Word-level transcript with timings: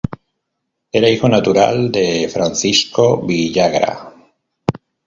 Era 0.91 1.09
hijo 1.09 1.29
natural 1.29 1.91
de 1.91 2.27
Francisco 2.27 3.17
de 3.21 3.27
Villagra. 3.27 4.13